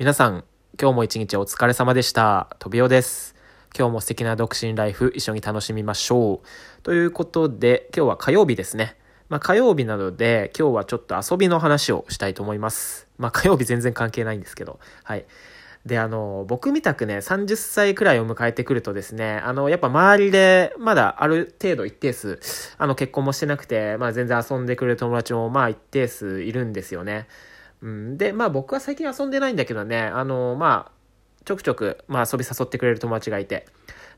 [0.00, 0.44] 皆さん、
[0.80, 2.56] 今日も一日お疲れ様でした。
[2.58, 3.34] とびおです。
[3.76, 6.82] 今日も素敵な独身ライフ一緒に楽しみましょう。
[6.82, 8.96] ということで、今日は火曜日ですね。
[9.28, 13.08] まあ火曜日なので、今日はちょっと遊びの話をしたいと思います。
[13.18, 15.26] まあ火曜日全然関係ないんですけど、はい。
[15.84, 22.40] で、あの、僕みたくね、30歳くらいを迎えてくるとですね、あの、やっぱ周りで、まだある程度一定数、
[22.78, 27.26] あの、結婚もしてなくて、まあ全然遊んでくれる友達も、まあ一定数いるんですよね。
[27.82, 30.92] うん、で、まあ僕は最近遊んでないんだけどね、あの、まあ、
[31.44, 33.66] ちょくちょく、まあ遊び誘ってくれる友達がいて。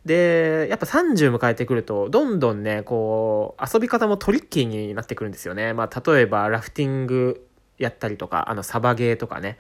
[0.05, 5.75] で、やっぱ30迎えてくると、どんどんね、こう、遊び方もトリッキーになってくるんですよね。
[5.75, 7.47] まあ例えば、ラフティング
[7.79, 9.59] やったりとか、あの、サバゲーとかね。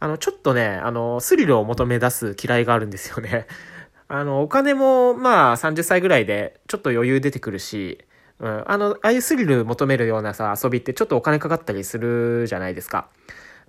[0.00, 3.46] あの、ちょっとね、あの、スリルを求め出す嫌いがあるんですよね。
[4.08, 7.98] あの、お金も、まあ30歳ぐらいで、ちょっと余裕出てくるし、
[8.40, 13.08] うん、あの、ああいうスリル求めるようなさ、遊びってちょっとお金かかったりするじゃないですか。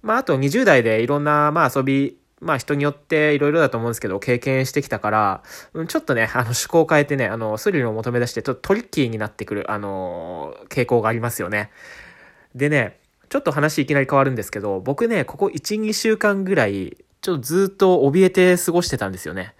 [0.01, 11.72] まあ、あと20代でいろんな、まあ遊び、まあ人によっていろいろだと思うんですけど、経験してきたから、うんちょっとね、あの趣向を変えてね、あの、スリルを求め出して、ちょっとトリッキーになってくる、あの、傾向がありますよね。
[12.55, 19.55] でね、ちょっと話いきなり変わるんですけど、僕ね、ここ1、2週間ぐらい、ちょっとずっと怯えて過ごしてたんですよね。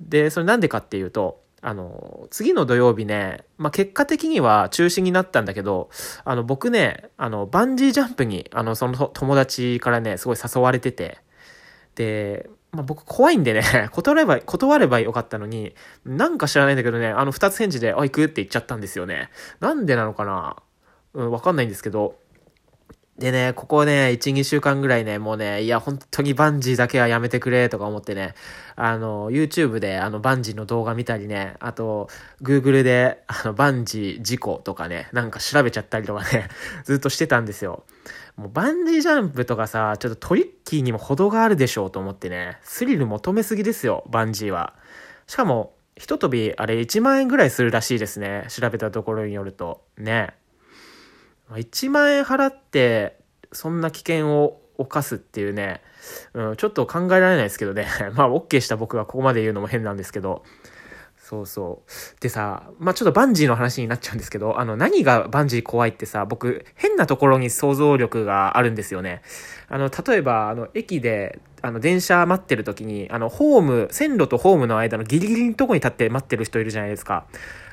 [0.00, 5.90] で、それなんでかっていうと、あの、次の土曜日ね、まあ、結果的には中止になったんだけど、
[6.24, 11.18] あの、僕ね、あの、バンジージャンプに、あの、その友達からね、すごい誘われてて、
[11.94, 15.72] で、まあ、僕怖いんでね、 断れば、断ればよかったのに、
[16.04, 19.30] なんか知らないんだけどね、あの二つ返事で、あ、行くって言っちゃったんですよね。
[19.60, 20.56] なんでなのかな
[21.14, 22.16] うん、わかんないんですけど、
[23.18, 28.34] でね、ここね、1、2週間ぐらいね、もうね、いや、本当にバンジーだけはやめてくれ、とか思ってね、
[28.74, 32.08] あの、YouTube であの、バンジーの動画見たりね、あと、
[32.42, 36.48] Google で、あの、バンジー事故とかね、なんか調べちゃったりとかね、
[36.84, 37.84] ずっとしてたんですよ。
[38.36, 44.72] もう、バンジージャンプとかさ、ちょっとトリッキーにも程があるでしょうと思ってね、スリル求めすぎですよ、バンジーは。
[45.26, 48.46] しかも、一飛び、あれ1万円ぐらいするらしいですね。
[48.48, 49.84] 調べたところによると。
[49.98, 50.34] ね。
[51.58, 53.18] 1万円払って、
[53.52, 55.82] そんな危険を犯すっていうね、
[56.34, 57.86] うん、ちょっと考えられないですけどね。
[58.14, 60.44] まあ、OK した僕がここまで言うのも変なんですけど。
[61.32, 62.20] そうそう。
[62.20, 69.22] でさ、まあちょっとバンジーの話になっちゃうんですけど、あの、何がバンジー怖いってさ、僕、変なところに想像力があるんですよね。
[69.68, 77.24] あの、例えば、あの、駅で、あの、電車待ってる時に、あの、ホーム、線路とホームの間のギリギリのとこに立って待ってる人いるじゃないですか。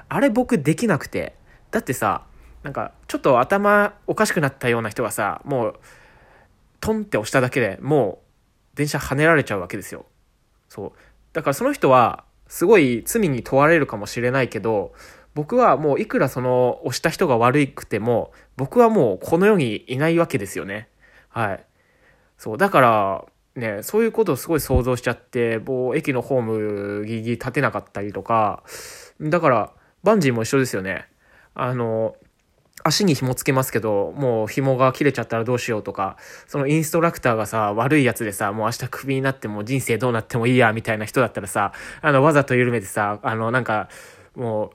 [0.07, 1.35] あれ僕できなくて。
[1.72, 2.23] だってさ、
[2.63, 5.79] なんか、ちょっと頭おかしくなったような人がさ、もう、
[6.81, 8.21] トンって押しただけでも
[8.73, 10.05] う、電車跳ねられちゃうわけですよ。
[10.67, 10.91] そう。
[11.33, 14.93] だからその人は、すごい罪に問われるかもしれないけど、
[15.35, 20.89] 僕はもういくらその押した人が悪くても、僕はもうこの世にいないわけですよね。
[21.29, 21.65] はい。
[22.37, 22.57] そう。
[22.57, 28.63] だから、ね、そういうことをすごい想像しちゃって、もう駅のホームギリギリ立てなかったりとか、
[29.21, 29.71] だから、
[30.03, 31.07] バンジーも一緒ですよね。
[31.53, 32.15] あの、
[32.84, 36.17] 足に紐つけますけど、もう紐が切れちゃったらどうしようとか、
[36.47, 43.89] そのインストラクターがさ、悪いやつでさ、もう明日クビになっても人生どうなってもいいや、みたいな人だったらさ、あの、わざと緩めてさ、あの、なんか、
[44.35, 44.72] も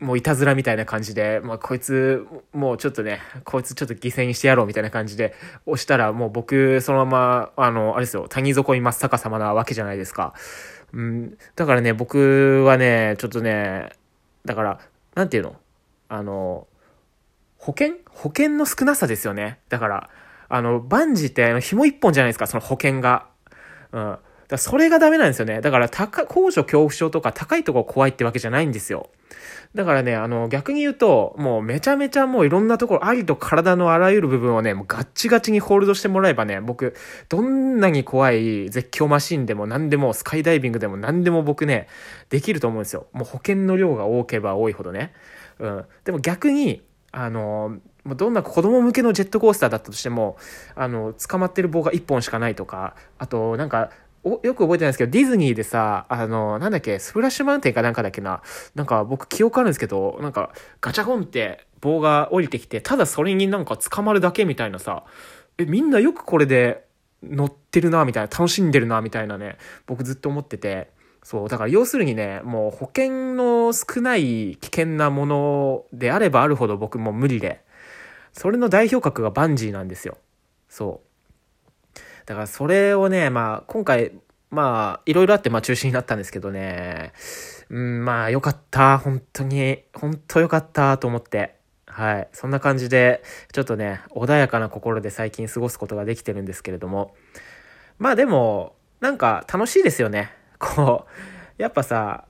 [0.00, 5.34] う、もういたずらみたいな感じで、まあ、こいつ、もうちょっとね、こいつちょっと犠牲にしてやろうみたいな感じで
[5.66, 10.32] 押したら、もう僕、そのまま、あの、あれですよ、谷底に真っ逆さまなわけじゃないですか。
[10.94, 13.90] うん、だからね、僕はね、ちょっとね、
[14.46, 14.80] だから、
[15.14, 15.56] なんていうの？
[16.08, 16.66] あの、
[17.60, 17.96] 保険？
[18.06, 19.58] 保険の少なさですよね。
[19.68, 20.10] だから、
[20.48, 23.26] あの、バンジーってあの紐一本じゃないですか、その保険が。
[23.92, 24.18] うん。
[24.48, 25.60] だそれがダメなんですよね。
[25.60, 29.10] だから、高、高所恐怖症とか高いとこ怖いってわけじゃないんですよ。
[29.74, 36.96] だからね、あの、逆に言うと、もうめちゃめちゃもういろんなところ、ありと体のあらゆる部分をね、もうガッチガチにホールドしてもらえばね、僕、
[37.28, 41.86] どんなに怖い絶叫マシンでも何でも、スカイダイビングでも何でも僕ね、
[42.30, 43.06] できると思うんですよ。
[43.12, 45.12] もう保険の量が多ければ多いほどね。
[45.60, 45.84] うん。
[46.02, 46.82] でも逆に、
[47.12, 50.36] あの、どんな子供向けのジェットコースターだったとしても、
[50.74, 53.90] あの、捕まってる棒が1本しかないとか、あと、なんか、
[54.22, 58.42] およく覚えてないですけど、ディズニーでさ、あの、なんだっけ、スプラッシュマウンテンかなんかだっけな、
[58.74, 65.04] なんか僕記憶あるんですけど、なんかガチャコンって棒が降りてきて、ただそれになんか捕まるだけみたいなさ、
[65.56, 66.84] え、みんなよくこれで
[67.22, 69.56] 乗ってるな、みたいな、楽しんでるな、みたいなね、
[69.86, 70.90] 僕ずっと思ってて、
[71.30, 77.64] そう、だから要するにね、もう保険の少ない危険なものであればあるほど僕も無理で、
[78.32, 80.18] それの代表格がバンジーなんですよ。
[80.68, 81.02] そ
[81.94, 81.98] う。
[82.26, 84.10] だからそれをね、まあ今回、
[84.50, 87.12] まあいろいろあってまあ中止になったんですけどね、
[87.68, 91.54] うん、まあよかった、本当に、本当よかったと思って。
[91.86, 92.28] はい。
[92.32, 93.22] そんな感じで、
[93.52, 97.14] ちょっとね、穏やかな心で最近過ごすことができてるんですけれども、
[97.98, 100.39] まあでも、なんか楽しいですよね。
[100.60, 101.06] こ
[101.58, 102.26] う、やっぱさ、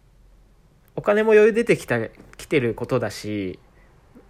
[0.96, 3.58] お金も余裕出てきた、来てることだし、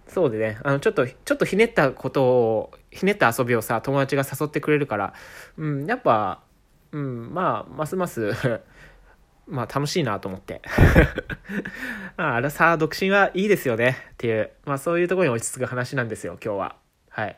[0.07, 5.13] そうでね、あの、ちょっと、ちょっとひねったことを、ひねった遊びをさ、友達が誘ってくれるから、
[5.57, 6.43] うん、やっぱ、
[6.91, 8.33] うん、まあ、ますます
[9.47, 10.61] まあ楽しいなと思って。
[12.17, 16.75] あらさ、独身はいいですよねっていう、まあそういうとこに落ち着く話なんですよ、今日は。
[17.09, 17.37] はい。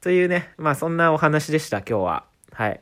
[0.00, 2.24] というね、まあそんなお話でした、今日は。
[2.52, 2.80] はい。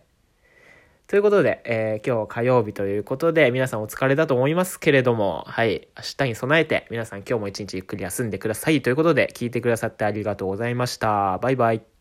[1.07, 11.39] ということで、えー、今日火曜日ということで、皆さんお疲れだと思いますけれども、はい、明日に備えて、皆さん今日も一日ゆっくり休んでくださいということで、聞いてくださってありがとうございました。
[11.39, 11.94] バイバイ。